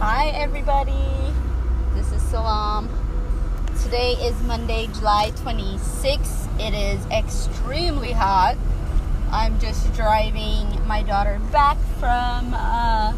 Hi, 0.00 0.28
everybody. 0.28 1.34
This 1.92 2.10
is 2.10 2.22
Salam. 2.22 2.88
Today 3.82 4.12
is 4.12 4.34
Monday, 4.44 4.86
July 4.94 5.30
26th. 5.32 6.48
It 6.58 6.72
is 6.72 7.04
extremely 7.10 8.12
hot. 8.12 8.56
I'm 9.30 9.60
just 9.60 9.92
driving 9.92 10.68
my 10.86 11.02
daughter 11.02 11.38
back 11.52 11.76
from 11.98 12.54
uh, 12.54 13.12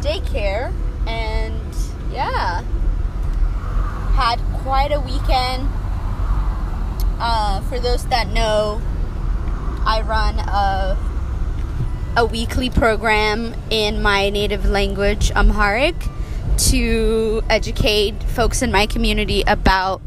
daycare, 0.00 0.72
and 1.08 1.60
yeah, 2.12 2.62
had 4.14 4.38
quite 4.62 4.92
a 4.92 5.00
weekend. 5.00 5.68
Uh, 7.18 7.62
for 7.62 7.80
those 7.80 8.06
that 8.06 8.28
know, 8.28 8.80
I 9.84 10.02
run 10.06 10.38
a 10.38 10.96
a 12.16 12.24
weekly 12.24 12.68
program 12.68 13.54
in 13.70 14.02
my 14.02 14.30
native 14.30 14.64
language, 14.64 15.30
Amharic, 15.32 15.94
to 16.58 17.42
educate 17.48 18.20
folks 18.24 18.62
in 18.62 18.72
my 18.72 18.86
community 18.86 19.42
about 19.46 20.02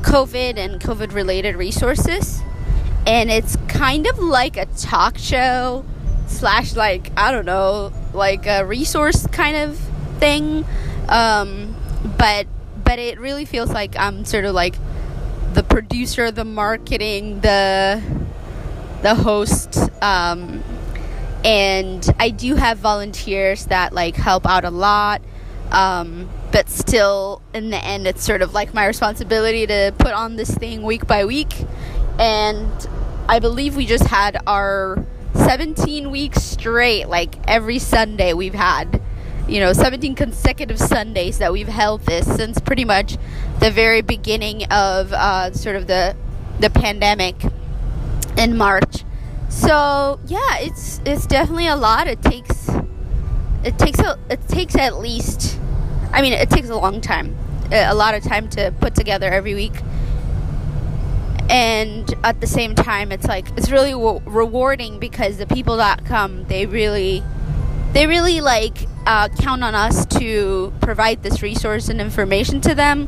COVID 0.00 0.56
and 0.56 0.80
COVID 0.80 1.12
related 1.12 1.56
resources. 1.56 2.40
And 3.06 3.30
it's 3.30 3.56
kind 3.68 4.06
of 4.06 4.18
like 4.18 4.56
a 4.56 4.66
talk 4.66 5.18
show 5.18 5.84
slash 6.26 6.74
like 6.74 7.12
I 7.16 7.30
don't 7.32 7.46
know, 7.46 7.92
like 8.12 8.46
a 8.46 8.64
resource 8.64 9.26
kind 9.26 9.56
of 9.56 9.78
thing. 10.18 10.64
Um, 11.08 11.76
but 12.16 12.46
but 12.84 12.98
it 12.98 13.18
really 13.20 13.44
feels 13.44 13.70
like 13.70 13.96
I'm 13.96 14.24
sort 14.24 14.44
of 14.44 14.54
like 14.54 14.76
the 15.52 15.62
producer, 15.62 16.30
the 16.30 16.44
marketing, 16.44 17.40
the 17.40 18.02
the 19.02 19.14
host. 19.14 19.78
Um, 20.02 20.62
and 21.44 22.08
I 22.18 22.30
do 22.30 22.54
have 22.54 22.78
volunteers 22.78 23.66
that 23.66 23.92
like 23.92 24.16
help 24.16 24.46
out 24.46 24.64
a 24.64 24.70
lot. 24.70 25.22
Um, 25.70 26.28
but 26.52 26.68
still, 26.68 27.40
in 27.54 27.70
the 27.70 27.82
end, 27.82 28.06
it's 28.06 28.22
sort 28.22 28.42
of 28.42 28.52
like 28.52 28.74
my 28.74 28.86
responsibility 28.86 29.66
to 29.66 29.94
put 29.98 30.12
on 30.12 30.36
this 30.36 30.54
thing 30.54 30.82
week 30.82 31.06
by 31.06 31.24
week. 31.24 31.54
And 32.18 32.70
I 33.28 33.38
believe 33.38 33.74
we 33.74 33.86
just 33.86 34.06
had 34.06 34.36
our 34.46 35.04
17 35.34 36.10
weeks 36.10 36.42
straight, 36.42 37.08
like 37.08 37.36
every 37.48 37.78
Sunday 37.78 38.34
we've 38.34 38.54
had, 38.54 39.00
you 39.48 39.60
know, 39.60 39.72
17 39.72 40.14
consecutive 40.14 40.78
Sundays 40.78 41.38
that 41.38 41.52
we've 41.52 41.68
held 41.68 42.02
this 42.02 42.26
since 42.26 42.60
pretty 42.60 42.84
much 42.84 43.16
the 43.60 43.70
very 43.70 44.02
beginning 44.02 44.64
of 44.64 45.12
uh, 45.12 45.52
sort 45.52 45.76
of 45.76 45.86
the 45.86 46.14
the 46.60 46.68
pandemic 46.68 47.34
in 48.36 48.56
March. 48.56 49.04
So 49.52 50.18
yeah, 50.26 50.58
it's 50.60 51.00
it's 51.04 51.26
definitely 51.26 51.68
a 51.68 51.76
lot. 51.76 52.08
It 52.08 52.22
takes 52.22 52.70
it 53.62 53.78
takes 53.78 53.98
a 53.98 54.18
it 54.30 54.48
takes 54.48 54.74
at 54.74 54.96
least 54.96 55.60
I 56.10 56.22
mean 56.22 56.32
it 56.32 56.48
takes 56.48 56.70
a 56.70 56.74
long 56.74 57.02
time, 57.02 57.36
a 57.70 57.94
lot 57.94 58.14
of 58.14 58.24
time 58.24 58.48
to 58.50 58.72
put 58.80 58.94
together 58.94 59.30
every 59.30 59.54
week. 59.54 59.74
And 61.50 62.12
at 62.24 62.40
the 62.40 62.46
same 62.46 62.74
time, 62.74 63.12
it's 63.12 63.26
like 63.26 63.46
it's 63.58 63.70
really 63.70 63.92
rewarding 63.92 64.98
because 64.98 65.36
the 65.36 65.46
people 65.46 65.76
that 65.76 66.06
come, 66.06 66.44
they 66.44 66.64
really, 66.64 67.22
they 67.92 68.06
really 68.06 68.40
like 68.40 68.88
uh, 69.06 69.28
count 69.28 69.62
on 69.62 69.74
us 69.74 70.06
to 70.18 70.72
provide 70.80 71.22
this 71.22 71.42
resource 71.42 71.90
and 71.90 72.00
information 72.00 72.62
to 72.62 72.74
them. 72.74 73.06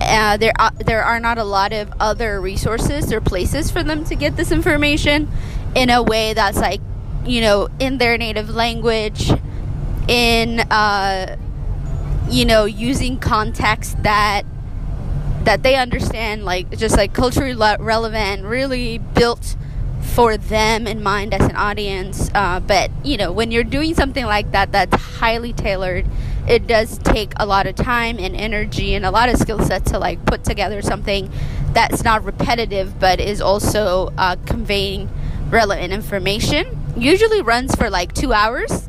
Uh, 0.00 0.36
there, 0.36 0.52
are, 0.58 0.72
there 0.72 1.02
are 1.02 1.20
not 1.20 1.36
a 1.38 1.44
lot 1.44 1.72
of 1.72 1.92
other 2.00 2.40
resources 2.40 3.12
or 3.12 3.20
places 3.20 3.70
for 3.70 3.82
them 3.82 4.04
to 4.04 4.14
get 4.14 4.36
this 4.36 4.52
information 4.52 5.28
in 5.76 5.90
a 5.90 6.02
way 6.02 6.32
that's 6.32 6.58
like, 6.58 6.80
you 7.24 7.42
know, 7.42 7.68
in 7.78 7.98
their 7.98 8.16
native 8.16 8.48
language, 8.50 9.30
in, 10.08 10.60
uh, 10.60 11.36
you 12.30 12.46
know, 12.46 12.64
using 12.64 13.18
context 13.18 14.02
that 14.02 14.42
that 15.44 15.62
they 15.62 15.76
understand, 15.76 16.44
like 16.44 16.76
just 16.76 16.96
like 16.96 17.12
culturally 17.12 17.54
relevant, 17.54 18.42
really 18.42 18.98
built 18.98 19.54
for 20.00 20.36
them 20.36 20.86
in 20.86 21.02
mind 21.02 21.34
as 21.34 21.42
an 21.42 21.54
audience. 21.54 22.30
Uh, 22.34 22.58
but 22.58 22.90
you 23.04 23.16
know, 23.16 23.30
when 23.30 23.50
you're 23.50 23.62
doing 23.62 23.94
something 23.94 24.24
like 24.24 24.50
that, 24.52 24.72
that's 24.72 25.00
highly 25.18 25.52
tailored. 25.52 26.06
It 26.48 26.66
does 26.66 26.98
take 26.98 27.32
a 27.36 27.44
lot 27.44 27.66
of 27.66 27.74
time 27.74 28.18
and 28.18 28.34
energy 28.34 28.94
and 28.94 29.04
a 29.04 29.10
lot 29.10 29.28
of 29.28 29.36
skill 29.36 29.60
set 29.60 29.84
to 29.86 29.98
like 29.98 30.24
put 30.24 30.42
together 30.42 30.80
something 30.80 31.30
that's 31.72 32.02
not 32.02 32.24
repetitive, 32.24 32.98
but 32.98 33.20
is 33.20 33.40
also 33.42 34.12
uh, 34.16 34.36
conveying 34.46 35.10
relevant 35.50 35.92
information. 35.92 36.78
Usually 36.96 37.42
runs 37.42 37.74
for 37.74 37.90
like 37.90 38.12
two 38.12 38.32
hours, 38.32 38.88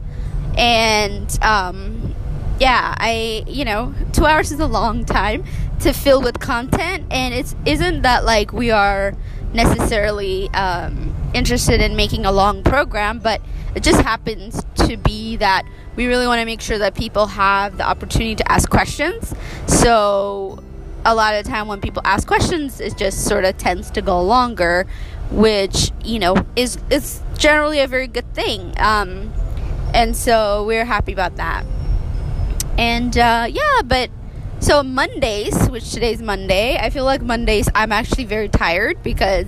and 0.57 1.38
um, 1.44 2.16
yeah, 2.59 2.95
I 2.97 3.44
you 3.47 3.66
know 3.66 3.94
two 4.13 4.25
hours 4.25 4.51
is 4.51 4.59
a 4.59 4.67
long 4.67 5.06
time 5.06 5.44
to 5.81 5.94
fill 5.94 6.22
with 6.22 6.40
content, 6.40 7.06
and 7.12 7.34
it's 7.34 7.56
isn't 7.66 8.01
that 8.03 8.25
like 8.25 8.53
we 8.53 8.72
are 8.72 9.13
necessarily 9.53 10.50
um, 10.50 11.13
interested 11.34 11.81
in 11.81 11.96
making 11.96 12.25
a 12.25 12.31
long 12.31 12.63
program, 12.63 13.19
but 13.19 13.41
it 13.75 13.84
just 13.84 14.01
happens 14.01 14.63
to 14.75 14.97
be 14.97 15.38
that 15.38 15.63
we 15.96 16.07
really 16.07 16.28
want 16.28 16.40
to 16.40 16.46
make 16.46 16.62
sure 16.62 16.78
that 16.78 16.96
people 16.96 17.28
have 17.28 17.78
the 17.78 17.84
opportunity 17.84 18.35
to 18.35 18.51
ask 18.51 18.69
questions. 18.69 19.34
So 19.67 20.63
a 21.06 21.16
lot 21.16 21.35
of 21.35 21.44
the 21.44 21.50
time 21.50 21.67
when 21.67 21.79
people 21.79 22.01
ask 22.06 22.28
questions, 22.28 22.79
it 22.79 22.97
just 22.97 23.25
sort 23.25 23.46
of 23.46 23.57
tends 23.57 23.90
to 23.91 24.01
go 24.01 24.22
longer, 24.22 24.85
which 25.32 25.92
you 26.04 26.20
know 26.20 26.36
is 26.56 26.78
is 26.90 27.22
generally 27.38 27.80
a 27.80 27.88
very 27.88 28.08
good 28.08 28.34
thing. 28.34 28.74
Um, 28.78 29.32
and 29.94 30.16
so 30.16 30.66
we're 30.66 30.86
happy 30.86 31.14
about 31.14 31.38
that. 31.38 31.66
And 32.78 33.18
uh, 33.18 33.48
yeah, 33.50 33.82
but 33.86 34.10
so 34.60 34.84
Mondays, 34.84 35.68
which 35.70 35.92
today's 35.92 36.22
Monday, 36.22 36.78
I 36.78 36.90
feel 36.90 37.06
like 37.06 37.22
Mondays 37.22 37.70
I'm 37.76 37.92
actually 37.92 38.26
very 38.26 38.50
tired 38.50 39.02
because 39.04 39.48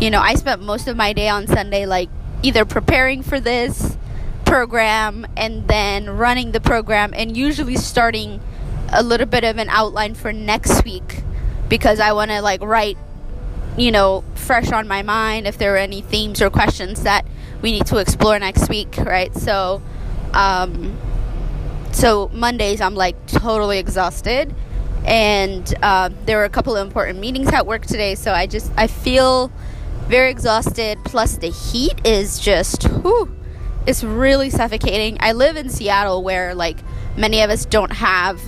you 0.00 0.10
know 0.10 0.20
I 0.20 0.34
spent 0.34 0.62
most 0.62 0.88
of 0.88 0.96
my 0.96 1.12
day 1.12 1.28
on 1.28 1.46
Sunday 1.46 1.86
like 1.86 2.08
either 2.42 2.64
preparing 2.64 3.22
for 3.22 3.38
this 3.38 3.96
program 4.44 5.26
and 5.36 5.68
then 5.68 6.10
running 6.10 6.52
the 6.52 6.60
program 6.60 7.12
and 7.14 7.36
usually 7.36 7.76
starting 7.76 8.40
a 8.92 9.02
little 9.02 9.26
bit 9.26 9.44
of 9.44 9.58
an 9.58 9.68
outline 9.68 10.14
for 10.14 10.32
next 10.32 10.84
week 10.84 11.22
because 11.68 12.00
I 12.00 12.12
want 12.12 12.30
to 12.30 12.42
like 12.42 12.60
write 12.62 12.98
you 13.76 13.90
know 13.90 14.24
fresh 14.34 14.72
on 14.72 14.88
my 14.88 15.02
mind 15.02 15.46
if 15.46 15.58
there 15.58 15.74
are 15.74 15.78
any 15.78 16.00
themes 16.00 16.42
or 16.42 16.50
questions 16.50 17.02
that 17.02 17.24
we 17.62 17.72
need 17.72 17.86
to 17.86 17.98
explore 17.98 18.38
next 18.38 18.68
week 18.68 18.96
right 18.98 19.34
so 19.34 19.80
um 20.32 20.96
so 21.92 22.30
Mondays 22.32 22.80
I'm 22.80 22.94
like 22.94 23.26
totally 23.26 23.78
exhausted, 23.78 24.54
and 25.04 25.72
uh, 25.82 26.10
there 26.24 26.38
were 26.38 26.44
a 26.44 26.50
couple 26.50 26.76
of 26.76 26.86
important 26.86 27.18
meetings 27.18 27.48
at 27.48 27.66
work 27.66 27.86
today. 27.86 28.14
So 28.14 28.32
I 28.32 28.46
just 28.46 28.72
I 28.76 28.86
feel 28.86 29.50
very 30.06 30.30
exhausted. 30.30 30.98
Plus 31.04 31.36
the 31.36 31.50
heat 31.50 32.00
is 32.04 32.38
just 32.38 32.84
whew, 32.84 33.34
it's 33.86 34.04
really 34.04 34.50
suffocating. 34.50 35.16
I 35.20 35.32
live 35.32 35.56
in 35.56 35.68
Seattle 35.68 36.22
where 36.22 36.54
like 36.54 36.78
many 37.16 37.40
of 37.42 37.50
us 37.50 37.64
don't 37.64 37.92
have 37.92 38.40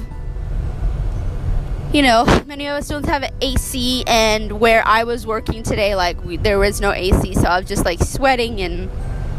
you 1.93 2.03
know, 2.03 2.25
many 2.47 2.67
of 2.67 2.77
us 2.77 2.89
don't 2.89 3.07
have 3.07 3.31
AC, 3.41 4.05
and 4.07 4.61
where 4.61 4.87
I 4.87 5.05
was 5.05 5.27
working 5.27 5.63
today, 5.63 5.95
like 5.95 6.23
we, 6.25 6.37
there 6.39 6.59
was 6.59 6.81
no 6.81 6.93
AC, 6.93 7.35
so 7.35 7.43
I 7.43 7.59
was 7.59 7.69
just 7.69 7.85
like 7.85 8.01
sweating 8.01 8.61
and 8.61 8.91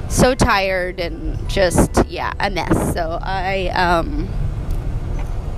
so 0.10 0.36
tired 0.36 1.00
and 1.00 1.50
just 1.50 2.06
yeah 2.08 2.34
a 2.40 2.50
mess. 2.50 2.94
So 2.94 3.18
i 3.22 3.70
um 3.70 4.30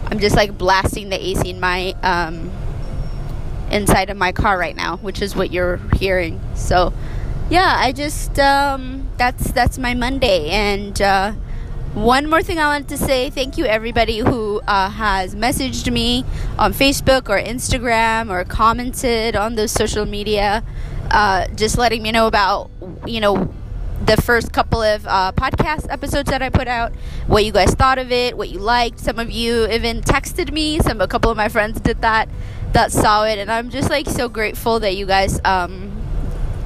i'm 0.07 0.19
just 0.19 0.35
like 0.35 0.57
blasting 0.57 1.09
the 1.09 1.21
ac 1.29 1.49
in 1.49 1.59
my 1.59 1.93
um 2.03 2.51
inside 3.69 4.09
of 4.09 4.15
my 4.15 4.31
car 4.31 4.57
right 4.57 4.75
now 4.75 4.97
which 4.97 5.21
is 5.21 5.35
what 5.35 5.51
you're 5.51 5.77
hearing. 5.97 6.39
So 6.55 6.93
yeah 7.49 7.75
i 7.77 7.91
just 7.91 8.39
um 8.39 9.07
that's 9.17 9.51
that's 9.51 9.77
my 9.77 9.93
monday 9.93 10.49
and 10.49 10.99
uh 10.99 11.31
one 11.95 12.29
more 12.29 12.43
thing 12.43 12.59
I 12.59 12.67
wanted 12.67 12.89
to 12.89 12.97
say 12.97 13.29
thank 13.29 13.57
you 13.57 13.65
everybody 13.65 14.19
who 14.19 14.59
uh, 14.67 14.89
has 14.89 15.33
messaged 15.33 15.91
me 15.91 16.25
on 16.59 16.73
Facebook 16.73 17.29
or 17.29 17.41
Instagram 17.41 18.29
or 18.29 18.43
commented 18.43 19.35
on 19.37 19.55
those 19.55 19.71
social 19.71 20.05
media, 20.05 20.61
uh, 21.09 21.47
just 21.55 21.77
letting 21.77 22.03
me 22.03 22.11
know 22.11 22.27
about 22.27 22.69
you 23.07 23.21
know 23.21 23.53
the 24.03 24.17
first 24.17 24.51
couple 24.51 24.81
of 24.81 25.07
uh, 25.07 25.31
podcast 25.37 25.89
episodes 25.89 26.29
that 26.29 26.41
I 26.41 26.49
put 26.49 26.67
out, 26.67 26.91
what 27.27 27.45
you 27.45 27.53
guys 27.53 27.73
thought 27.73 27.97
of 27.97 28.11
it, 28.11 28.35
what 28.35 28.49
you 28.49 28.59
liked. 28.59 28.99
Some 28.99 29.17
of 29.17 29.31
you 29.31 29.65
even 29.69 30.01
texted 30.01 30.51
me. 30.51 30.79
Some 30.79 30.99
a 30.99 31.07
couple 31.07 31.31
of 31.31 31.37
my 31.37 31.47
friends 31.47 31.79
did 31.79 32.01
that 32.01 32.27
that 32.73 32.91
saw 32.91 33.23
it, 33.23 33.39
and 33.39 33.49
I'm 33.49 33.69
just 33.69 33.89
like 33.89 34.09
so 34.09 34.27
grateful 34.27 34.81
that 34.81 34.97
you 34.97 35.05
guys, 35.05 35.39
um, 35.45 35.93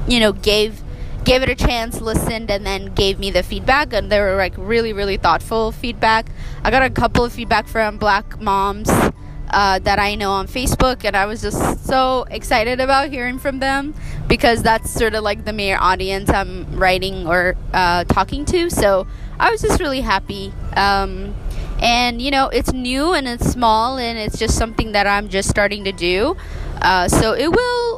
you 0.07 0.19
know, 0.19 0.31
gave 0.31 0.81
gave 1.23 1.41
it 1.41 1.49
a 1.49 1.55
chance, 1.55 2.01
listened, 2.01 2.49
and 2.49 2.65
then 2.65 2.93
gave 2.93 3.19
me 3.19 3.31
the 3.31 3.43
feedback. 3.43 3.93
And 3.93 4.11
they 4.11 4.19
were 4.19 4.35
like 4.35 4.53
really, 4.57 4.93
really 4.93 5.17
thoughtful 5.17 5.71
feedback. 5.71 6.27
I 6.63 6.71
got 6.71 6.83
a 6.83 6.89
couple 6.89 7.23
of 7.23 7.33
feedback 7.33 7.67
from 7.67 7.97
Black 7.97 8.39
moms 8.41 8.89
uh, 9.51 9.79
that 9.79 9.99
I 9.99 10.15
know 10.15 10.31
on 10.31 10.47
Facebook, 10.47 11.03
and 11.03 11.15
I 11.15 11.25
was 11.25 11.41
just 11.41 11.85
so 11.85 12.25
excited 12.29 12.79
about 12.79 13.09
hearing 13.09 13.39
from 13.39 13.59
them 13.59 13.95
because 14.27 14.61
that's 14.61 14.91
sort 14.91 15.15
of 15.15 15.23
like 15.23 15.45
the 15.45 15.53
main 15.53 15.75
audience 15.75 16.29
I'm 16.29 16.75
writing 16.75 17.27
or 17.27 17.55
uh, 17.73 18.03
talking 18.05 18.45
to. 18.45 18.69
So 18.69 19.07
I 19.39 19.51
was 19.51 19.61
just 19.61 19.79
really 19.79 20.01
happy. 20.01 20.53
Um, 20.75 21.35
and 21.81 22.21
you 22.21 22.29
know 22.29 22.49
it's 22.49 22.73
new 22.73 23.13
and 23.13 23.27
it's 23.27 23.49
small 23.49 23.97
and 23.97 24.17
it's 24.17 24.37
just 24.37 24.57
something 24.57 24.91
that 24.91 25.07
i'm 25.07 25.29
just 25.29 25.49
starting 25.49 25.85
to 25.85 25.91
do 25.91 26.35
uh, 26.81 27.07
so 27.07 27.33
it 27.33 27.49
will 27.49 27.88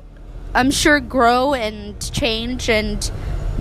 i'm 0.53 0.71
sure 0.71 0.99
grow 0.99 1.53
and 1.53 1.99
change 2.13 2.69
and 2.69 3.11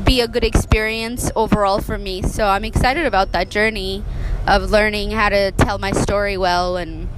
be 0.05 0.21
a 0.21 0.29
good 0.29 0.45
experience 0.45 1.31
overall 1.37 1.81
for 1.81 1.99
me. 1.99 2.23
So 2.23 2.47
i'm 2.47 2.65
excited 2.65 3.07
about 3.07 3.33
that 3.33 3.51
journey 3.51 4.05
of 4.47 4.71
learning 4.71 5.11
how 5.11 5.29
to 5.29 5.53
tell 5.53 5.79
my 5.79 5.93
story 5.93 6.37
well 6.37 6.77
and 6.77 7.09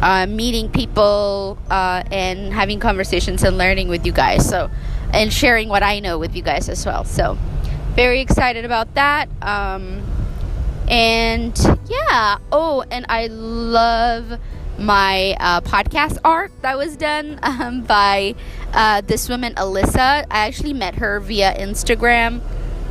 uh, 0.00 0.26
meeting 0.26 0.68
people 0.70 1.58
uh, 1.70 2.02
and 2.10 2.52
having 2.52 2.78
conversations 2.80 3.42
and 3.42 3.58
learning 3.58 3.88
with 3.88 4.06
you 4.06 4.12
guys. 4.12 4.48
So 4.48 4.70
and 5.12 5.32
sharing 5.32 5.68
what 5.68 5.82
i 5.82 6.00
know 6.00 6.18
with 6.18 6.36
you 6.36 6.42
guys 6.42 6.68
as 6.68 6.84
well. 6.84 7.04
So 7.04 7.38
very 7.94 8.20
excited 8.20 8.64
about 8.64 8.94
that. 8.94 9.28
Um, 9.42 10.02
and 10.88 11.56
yeah. 11.88 12.38
Oh, 12.52 12.84
and 12.90 13.06
I 13.08 13.26
love 13.28 14.38
my 14.78 15.36
uh, 15.40 15.60
podcast 15.62 16.18
art 16.24 16.52
that 16.62 16.78
was 16.78 16.96
done 16.96 17.38
um, 17.42 17.82
by 17.82 18.34
uh, 18.72 19.00
this 19.02 19.28
woman, 19.28 19.54
Alyssa. 19.54 20.24
I 20.30 20.46
actually 20.46 20.72
met 20.72 20.96
her 20.96 21.20
via 21.20 21.54
Instagram. 21.54 22.40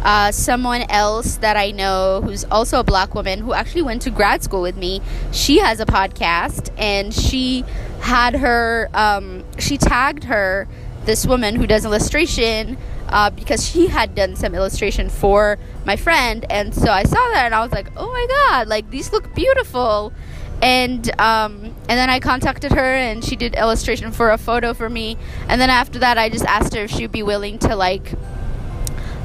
Uh, 0.03 0.31
someone 0.31 0.83
else 0.89 1.37
that 1.37 1.57
I 1.57 1.71
know 1.71 2.21
who's 2.23 2.45
also 2.45 2.79
a 2.79 2.83
black 2.83 3.15
woman 3.15 3.39
who 3.39 3.53
actually 3.53 3.81
went 3.81 4.03
to 4.03 4.11
grad 4.11 4.43
school 4.43 4.61
with 4.61 4.77
me. 4.77 5.01
She 5.31 5.59
has 5.59 5.79
a 5.79 5.85
podcast 5.85 6.69
and 6.77 7.13
she 7.13 7.65
had 8.01 8.35
her, 8.35 8.89
um, 8.93 9.43
she 9.57 9.77
tagged 9.77 10.25
her, 10.25 10.67
this 11.07 11.25
woman 11.25 11.55
who 11.55 11.65
does 11.65 11.85
illustration 11.85 12.77
uh, 13.07 13.29
because 13.29 13.67
she 13.67 13.87
had 13.87 14.13
done 14.13 14.35
some 14.35 14.53
illustration 14.53 15.09
for 15.09 15.57
my 15.85 15.95
friend, 15.95 16.45
and 16.49 16.75
so 16.75 16.91
I 16.91 17.03
saw 17.03 17.29
that 17.33 17.45
and 17.45 17.55
I 17.55 17.61
was 17.61 17.71
like, 17.71 17.87
oh 17.95 18.11
my 18.11 18.27
god, 18.29 18.67
like 18.67 18.89
these 18.91 19.11
look 19.11 19.33
beautiful. 19.33 20.13
And 20.61 21.09
um, 21.19 21.63
and 21.63 21.97
then 21.97 22.09
I 22.09 22.19
contacted 22.19 22.71
her 22.71 22.95
and 22.95 23.23
she 23.23 23.35
did 23.35 23.53
illustration 23.55 24.11
for 24.11 24.31
a 24.31 24.37
photo 24.37 24.73
for 24.73 24.89
me. 24.89 25.17
And 25.47 25.61
then 25.61 25.69
after 25.69 25.99
that, 25.99 26.17
I 26.17 26.29
just 26.29 26.45
asked 26.45 26.73
her 26.73 26.83
if 26.83 26.91
she'd 26.91 27.11
be 27.11 27.23
willing 27.23 27.59
to 27.59 27.75
like 27.75 28.13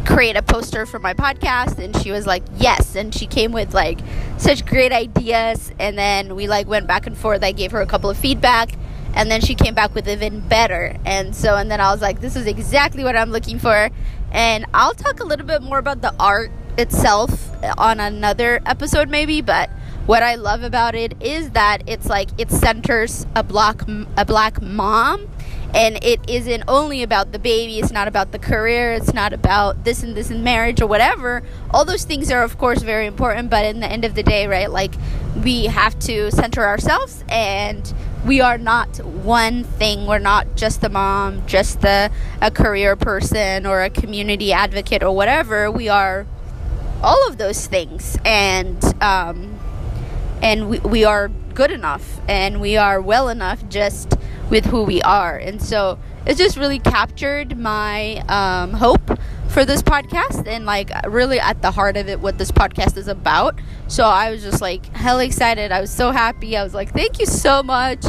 create 0.04 0.36
a 0.36 0.42
poster 0.42 0.84
for 0.84 0.98
my 0.98 1.14
podcast. 1.14 1.78
And 1.78 1.96
she 1.96 2.10
was 2.10 2.26
like 2.26 2.42
yes. 2.58 2.94
And 2.96 3.14
she 3.14 3.26
came 3.26 3.52
with 3.52 3.72
like 3.72 4.00
such 4.36 4.66
great 4.66 4.92
ideas. 4.92 5.72
And 5.78 5.96
then 5.96 6.36
we 6.36 6.46
like 6.46 6.66
went 6.66 6.86
back 6.86 7.06
and 7.06 7.16
forth. 7.16 7.42
I 7.42 7.52
gave 7.52 7.72
her 7.72 7.80
a 7.80 7.86
couple 7.86 8.10
of 8.10 8.18
feedback. 8.18 8.72
And 9.14 9.30
then 9.30 9.40
she 9.40 9.54
came 9.54 9.74
back 9.74 9.94
with 9.94 10.08
even 10.08 10.40
better. 10.40 10.96
And 11.06 11.34
so 11.34 11.56
and 11.56 11.70
then 11.70 11.80
i 11.80 11.90
was 11.92 12.02
like 12.02 12.20
this 12.20 12.36
is 12.36 12.46
exactly 12.46 13.04
what 13.04 13.16
i'm 13.16 13.30
looking 13.30 13.58
for. 13.58 13.88
And 14.32 14.66
i'll 14.74 14.94
talk 14.94 15.20
a 15.20 15.24
little 15.24 15.46
bit 15.46 15.62
more 15.62 15.78
about 15.78 16.02
the 16.02 16.14
art 16.20 16.50
itself 16.78 17.50
on 17.78 18.00
another 18.00 18.60
episode 18.64 19.08
maybe 19.10 19.42
but 19.42 19.68
what 20.06 20.22
i 20.22 20.34
love 20.34 20.62
about 20.62 20.94
it 20.94 21.14
is 21.22 21.50
that 21.50 21.82
it's 21.86 22.06
like 22.06 22.28
it 22.38 22.50
centers 22.50 23.26
a 23.36 23.42
black 23.42 23.82
a 24.16 24.24
black 24.24 24.60
mom 24.60 25.28
and 25.74 26.02
it 26.04 26.20
isn't 26.28 26.62
only 26.68 27.02
about 27.02 27.32
the 27.32 27.38
baby 27.38 27.78
it's 27.78 27.92
not 27.92 28.08
about 28.08 28.32
the 28.32 28.38
career 28.38 28.92
it's 28.92 29.14
not 29.14 29.32
about 29.32 29.84
this 29.84 30.02
and 30.02 30.14
this 30.14 30.30
and 30.30 30.44
marriage 30.44 30.80
or 30.80 30.86
whatever. 30.86 31.42
All 31.70 31.84
those 31.84 32.04
things 32.04 32.30
are 32.30 32.42
of 32.42 32.58
course 32.58 32.82
very 32.82 33.06
important 33.06 33.48
but 33.48 33.64
in 33.64 33.80
the 33.80 33.86
end 33.86 34.04
of 34.04 34.14
the 34.14 34.22
day 34.22 34.46
right 34.46 34.70
like 34.70 34.94
we 35.42 35.66
have 35.66 35.98
to 36.00 36.30
center 36.30 36.64
ourselves 36.64 37.24
and 37.28 37.92
we 38.26 38.40
are 38.40 38.58
not 38.58 39.04
one 39.04 39.64
thing. 39.64 40.06
We're 40.06 40.18
not 40.18 40.56
just 40.56 40.80
the 40.80 40.88
mom 40.88 41.46
just 41.46 41.80
the 41.80 42.10
a 42.40 42.50
career 42.50 42.96
person 42.96 43.66
or 43.66 43.82
a 43.82 43.90
community 43.90 44.52
advocate 44.52 45.02
or 45.02 45.14
whatever. 45.14 45.70
We 45.70 45.88
are 45.88 46.26
all 47.02 47.26
of 47.28 47.38
those 47.38 47.66
things 47.66 48.16
and 48.24 48.82
um, 49.02 49.58
and 50.42 50.68
we, 50.68 50.78
we 50.80 51.04
are 51.04 51.28
good 51.54 51.70
enough 51.70 52.20
and 52.28 52.60
we 52.60 52.76
are 52.76 53.00
well 53.00 53.28
enough 53.28 53.66
just 53.68 54.14
with 54.50 54.66
who 54.66 54.82
we 54.82 55.00
are. 55.02 55.36
And 55.36 55.62
so 55.62 55.98
it 56.26 56.36
just 56.36 56.56
really 56.56 56.78
captured 56.78 57.56
my 57.56 58.16
um, 58.28 58.72
hope 58.74 59.18
for 59.48 59.64
this 59.64 59.82
podcast 59.82 60.46
and 60.46 60.64
like 60.66 60.90
really 61.06 61.38
at 61.38 61.62
the 61.62 61.70
heart 61.70 61.96
of 61.96 62.08
it 62.08 62.20
what 62.20 62.38
this 62.38 62.50
podcast 62.50 62.96
is 62.96 63.08
about. 63.08 63.58
So 63.86 64.04
I 64.04 64.30
was 64.30 64.42
just 64.42 64.60
like 64.60 64.86
hell 64.94 65.20
excited. 65.20 65.72
I 65.72 65.80
was 65.80 65.90
so 65.90 66.10
happy. 66.10 66.56
I 66.56 66.64
was 66.64 66.74
like, 66.74 66.92
thank 66.92 67.20
you 67.20 67.26
so 67.26 67.62
much. 67.62 68.04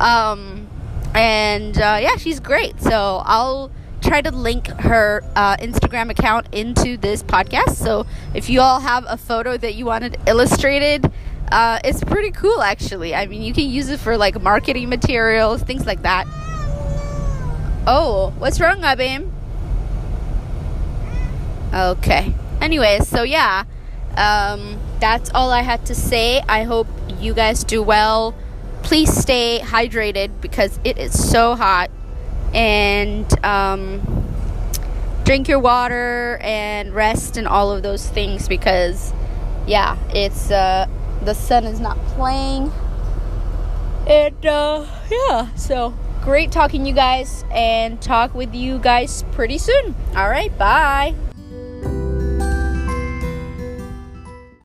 Um, 0.00 0.68
and 1.14 1.76
uh, 1.76 1.98
yeah, 2.00 2.16
she's 2.16 2.40
great. 2.40 2.80
So 2.80 3.22
I'll 3.24 3.70
try 4.00 4.20
to 4.20 4.30
link 4.30 4.68
her 4.68 5.22
uh, 5.34 5.56
Instagram 5.56 6.10
account 6.10 6.46
into 6.52 6.96
this 6.96 7.22
podcast. 7.22 7.74
So 7.76 8.06
if 8.34 8.48
you 8.48 8.60
all 8.60 8.80
have 8.80 9.04
a 9.08 9.16
photo 9.16 9.56
that 9.56 9.74
you 9.74 9.86
wanted 9.86 10.18
illustrated, 10.26 11.10
uh, 11.52 11.78
it's 11.84 12.02
pretty 12.02 12.30
cool 12.30 12.62
actually. 12.62 13.14
I 13.14 13.26
mean, 13.26 13.42
you 13.42 13.52
can 13.52 13.68
use 13.68 13.88
it 13.88 14.00
for 14.00 14.16
like 14.16 14.40
marketing 14.40 14.88
materials, 14.88 15.62
things 15.62 15.86
like 15.86 16.02
that. 16.02 16.26
Oh, 17.86 18.34
what's 18.38 18.60
wrong, 18.60 18.80
Abim? 18.80 19.30
Okay. 21.72 22.34
Anyways, 22.60 23.06
so 23.06 23.22
yeah, 23.22 23.64
um, 24.16 24.78
that's 24.98 25.30
all 25.34 25.50
I 25.50 25.62
had 25.62 25.86
to 25.86 25.94
say. 25.94 26.42
I 26.48 26.64
hope 26.64 26.88
you 27.20 27.32
guys 27.32 27.62
do 27.62 27.82
well. 27.82 28.34
Please 28.82 29.12
stay 29.14 29.60
hydrated 29.62 30.40
because 30.40 30.80
it 30.84 30.98
is 30.98 31.30
so 31.30 31.54
hot. 31.54 31.90
And 32.54 33.26
um, 33.44 34.00
drink 35.24 35.48
your 35.48 35.58
water 35.58 36.38
and 36.40 36.94
rest 36.94 37.36
and 37.36 37.46
all 37.46 37.70
of 37.70 37.82
those 37.82 38.08
things 38.08 38.48
because, 38.48 39.12
yeah, 39.66 39.96
it's. 40.10 40.50
Uh, 40.50 40.88
the 41.26 41.34
sun 41.34 41.64
is 41.64 41.80
not 41.80 41.98
playing. 42.14 42.72
And 44.06 44.46
uh, 44.46 44.86
yeah, 45.10 45.52
so 45.56 45.92
great 46.22 46.52
talking 46.52 46.86
you 46.86 46.94
guys 46.94 47.44
and 47.50 48.00
talk 48.00 48.34
with 48.34 48.54
you 48.54 48.78
guys 48.78 49.24
pretty 49.32 49.58
soon. 49.58 49.94
All 50.14 50.28
right, 50.28 50.56
bye. 50.56 51.14